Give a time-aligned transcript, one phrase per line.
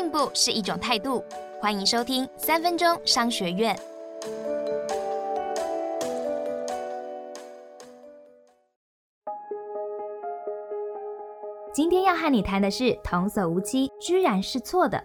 [0.00, 1.22] 进步是一种态度。
[1.60, 3.78] 欢迎收听三分钟商学院。
[11.70, 15.04] 今天要和你谈的是童叟无欺，居然是错的。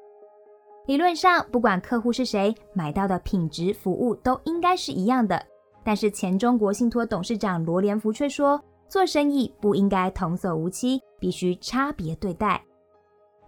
[0.86, 5.46] 理论上，不管客户是谁，买到的品质服务都应该是一样的。
[5.84, 12.64] 但是前中国信托董事长罗连福却说，做生意不应该童叟无欺，必须差别对待。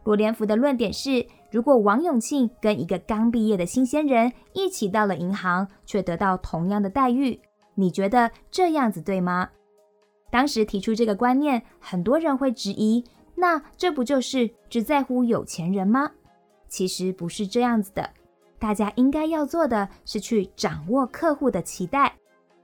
[0.04, 7.40] 罗连福的论点是，如果王永庆跟一个刚毕业的新鲜人一起到了银行，却得到同样的待遇，
[7.76, 9.50] 你觉得这样子对吗？
[10.30, 13.04] 当时提出这个观念，很多人会质疑：
[13.36, 16.12] 那这不就是只在乎有钱人吗？
[16.68, 18.10] 其实不是这样子的。
[18.60, 22.14] 大家应该要做的是去掌握客户的期待，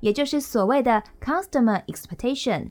[0.02, 2.67] 也就是所谓的 customer expectation。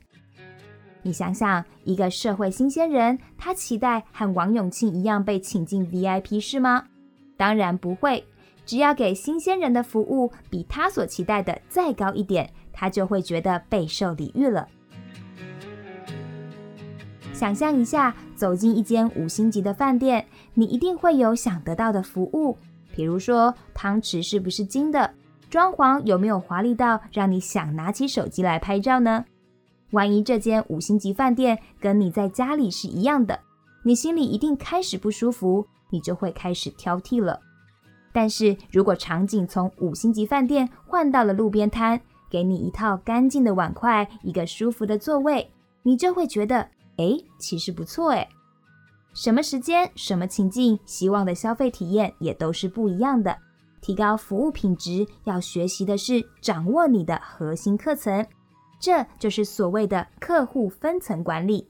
[1.03, 6.85] 你想想，一个社会新鲜人，他期待和王永庆一样被请进 VIP 室吗？
[7.37, 8.23] 当然不会。
[8.65, 14.65] 只要给新鲜人的服务比他所期待的再高一点，他就会觉得备受礼遇了。
[17.33, 22.57] 想象一下，走进一间五星级的饭店，你一定会有想得到的服务，
[22.95, 25.13] 比如说汤匙是不是金的，
[25.49, 29.25] 装潢有没有华丽到让你想拿起手机来拍照呢？
[29.93, 33.39] 万一这间五星级饭店跟你在家里是一样的，
[33.83, 37.39] 你心里一定开始不舒服，你就会开始挑剔了。
[38.11, 45.49] 但是如果场景从五星级饭店换到了路边摊，给你一套干净的碗筷，一个舒服的座位，
[45.83, 46.67] 你就会觉得。
[46.97, 48.27] 哎，其实不错哎。
[49.15, 53.35] 什么时间、什么情境，希望的消费体验也都是不一样的。
[53.81, 58.25] 提高服务品质，要学习的是掌握你的核心课程，
[58.83, 61.69] 这就是所谓的客户分层管理。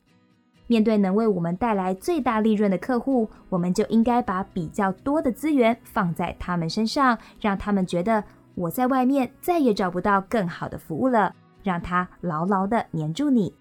[0.66, 8.24] 面对能为我们带来最大利润的客户，我们就应该把比较多的资源放在他们身上，让他们觉得
[8.56, 13.54] 我在外面再也找不到更好的服务了，让他牢牢的黏住你。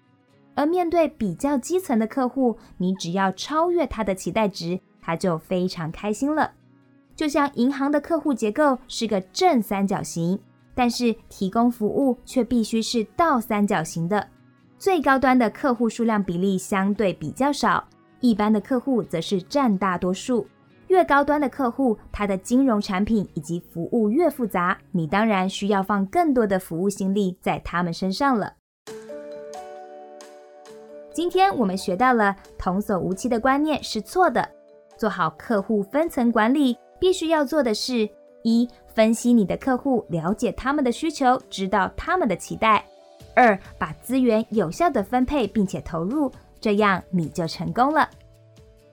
[0.55, 6.49] 而面对比较基层的客户，你只要超越他的期待值，他就非常开心了。
[7.15, 10.39] 就像银行的客户结构是个正三角形，
[10.75, 14.27] 但是提供服务却必须是倒三角形的。
[14.77, 17.83] 最高端的客户数量比例相对比较少，
[18.19, 20.45] 一般的客户则是占大多数。
[20.87, 28.53] 越高端的客户，他的金融产品以及服务越复杂，你当然需要放更多的服务心力在他们身上了。
[31.13, 34.47] 今天我们学到了童叟无欺的观念是错的。
[34.97, 38.07] 做好客户分层管理，必须要做的是：
[38.43, 42.83] 一、分析你的客户，了解他们的需求，知道他们的期待；
[43.35, 46.31] 二、把资源有效的分配并且投入，
[46.61, 48.09] 这样你就成功了。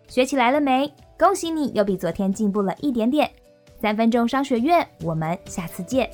[0.09, 0.93] 学起来了没？
[1.19, 3.31] 恭喜你，又比昨天进步了一点点。
[3.81, 6.11] 三分钟商学院，我们下次见。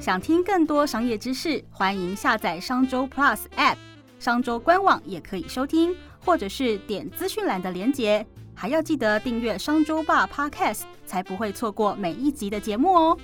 [0.00, 3.76] 想听更多商业知识，欢迎下载商周 Plus App。
[4.18, 8.26] 商周官网也可以收听，或者是点资讯栏的连接，
[8.58, 13.18] 还要记得订阅商周霸 Podcast，才不会错过每一集的节目哦。